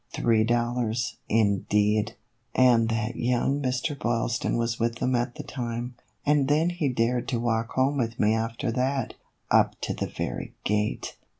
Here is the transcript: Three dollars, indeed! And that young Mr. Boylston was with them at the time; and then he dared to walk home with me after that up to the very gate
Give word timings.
Three 0.11 0.43
dollars, 0.43 1.17
indeed! 1.29 2.15
And 2.55 2.89
that 2.89 3.15
young 3.17 3.61
Mr. 3.61 3.95
Boylston 3.95 4.57
was 4.57 4.79
with 4.79 4.95
them 4.95 5.13
at 5.15 5.35
the 5.35 5.43
time; 5.43 5.93
and 6.25 6.47
then 6.47 6.71
he 6.71 6.89
dared 6.89 7.27
to 7.27 7.39
walk 7.39 7.73
home 7.73 7.97
with 7.97 8.19
me 8.19 8.33
after 8.33 8.71
that 8.71 9.13
up 9.51 9.79
to 9.81 9.93
the 9.93 10.07
very 10.07 10.55
gate 10.63 11.17